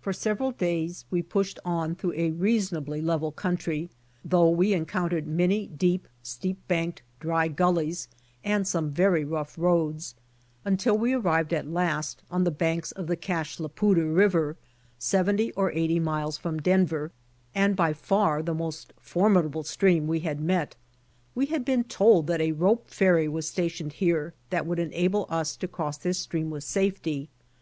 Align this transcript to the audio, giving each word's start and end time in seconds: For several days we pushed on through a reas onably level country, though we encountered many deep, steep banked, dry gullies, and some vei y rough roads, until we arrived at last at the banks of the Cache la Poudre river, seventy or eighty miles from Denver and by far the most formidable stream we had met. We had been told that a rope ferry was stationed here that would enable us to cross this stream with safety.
For 0.00 0.14
several 0.14 0.52
days 0.52 1.04
we 1.10 1.20
pushed 1.20 1.58
on 1.62 1.94
through 1.94 2.14
a 2.16 2.30
reas 2.30 2.70
onably 2.70 3.04
level 3.04 3.30
country, 3.30 3.90
though 4.24 4.48
we 4.48 4.72
encountered 4.72 5.26
many 5.26 5.66
deep, 5.66 6.08
steep 6.22 6.56
banked, 6.68 7.02
dry 7.20 7.48
gullies, 7.48 8.08
and 8.42 8.66
some 8.66 8.92
vei 8.92 9.10
y 9.26 9.30
rough 9.30 9.58
roads, 9.58 10.14
until 10.64 10.96
we 10.96 11.12
arrived 11.12 11.52
at 11.52 11.68
last 11.68 12.22
at 12.32 12.44
the 12.46 12.50
banks 12.50 12.92
of 12.92 13.08
the 13.08 13.14
Cache 13.14 13.60
la 13.60 13.68
Poudre 13.68 14.06
river, 14.10 14.56
seventy 14.98 15.52
or 15.52 15.70
eighty 15.72 16.00
miles 16.00 16.38
from 16.38 16.58
Denver 16.58 17.12
and 17.54 17.76
by 17.76 17.92
far 17.92 18.42
the 18.42 18.54
most 18.54 18.94
formidable 19.02 19.64
stream 19.64 20.06
we 20.06 20.20
had 20.20 20.40
met. 20.40 20.76
We 21.34 21.44
had 21.44 21.66
been 21.66 21.84
told 21.84 22.26
that 22.28 22.40
a 22.40 22.52
rope 22.52 22.88
ferry 22.88 23.28
was 23.28 23.46
stationed 23.50 23.92
here 23.92 24.32
that 24.48 24.64
would 24.64 24.78
enable 24.78 25.26
us 25.28 25.56
to 25.56 25.68
cross 25.68 25.98
this 25.98 26.16
stream 26.18 26.48
with 26.48 26.64
safety. 26.64 27.28